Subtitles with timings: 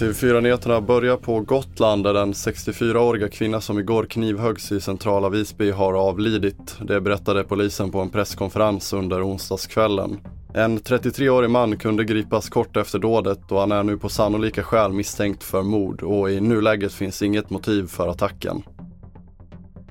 [0.00, 5.94] TV4-nyheterna börjar på Gotland där den 64-åriga kvinna som igår knivhöggs i centrala Visby har
[5.94, 6.76] avlidit.
[6.82, 10.20] Det berättade polisen på en presskonferens under onsdagskvällen.
[10.54, 14.92] En 33-årig man kunde gripas kort efter dådet och han är nu på sannolika skäl
[14.92, 18.62] misstänkt för mord och i nuläget finns inget motiv för attacken.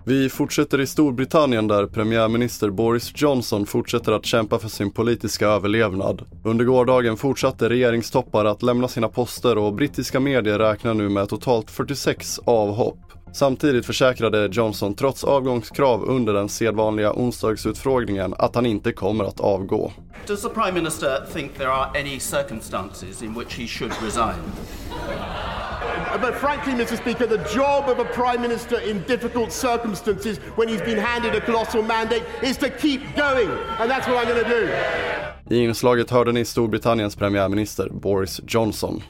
[0.09, 6.21] Vi fortsätter i Storbritannien där premiärminister Boris Johnson fortsätter att kämpa för sin politiska överlevnad.
[6.43, 11.71] Under gårdagen fortsatte regeringstoppar att lämna sina poster och brittiska medier räknar nu med totalt
[11.71, 12.99] 46 avhopp.
[13.33, 19.91] Samtidigt försäkrade Johnson trots avgångskrav under den sedvanliga onsdagsutfrågningen att han inte kommer att avgå.
[20.27, 24.35] Does the Prime Minister think there are any circumstances in which he should resign?
[26.17, 26.97] But frankly, Mr.
[26.97, 31.41] Speaker, the job of a Prime Minister in difficult circumstances when he's been handed a
[31.41, 33.49] colossal mandate is to keep going.
[33.79, 34.69] And that's what I'm going to do.
[35.55, 39.01] I inslaget hörde ni Storbritanniens premiärminister Boris Johnson.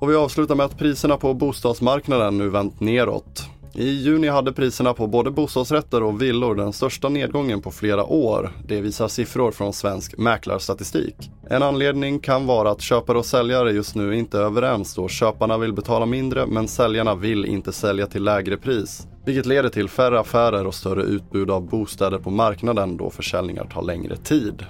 [0.00, 3.48] Och vi avslutar med att priserna på bostadsmarknaden nu vänt neråt.
[3.74, 8.52] I juni hade priserna på både bostadsrätter och villor den största nedgången på flera år.
[8.66, 11.30] Det visar siffror från Svensk Mäklarstatistik.
[11.52, 15.58] En anledning kan vara att köpare och säljare just nu inte är överens då köparna
[15.58, 19.06] vill betala mindre men säljarna vill inte sälja till lägre pris.
[19.24, 23.82] Vilket leder till färre affärer och större utbud av bostäder på marknaden då försäljningar tar
[23.82, 24.66] längre tid.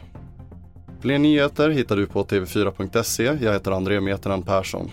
[1.00, 3.24] Fler nyheter hittar du på tv4.se.
[3.24, 4.90] Jag heter André Meteran Persson.